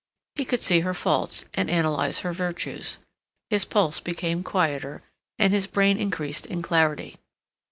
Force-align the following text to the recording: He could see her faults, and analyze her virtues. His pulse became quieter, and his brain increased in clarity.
He 0.33 0.45
could 0.45 0.61
see 0.61 0.79
her 0.79 0.95
faults, 0.95 1.45
and 1.53 1.69
analyze 1.69 2.21
her 2.21 2.33
virtues. 2.33 2.97
His 3.51 3.65
pulse 3.65 3.99
became 3.99 4.41
quieter, 4.41 5.03
and 5.37 5.53
his 5.53 5.67
brain 5.67 5.99
increased 5.99 6.47
in 6.47 6.63
clarity. 6.63 7.17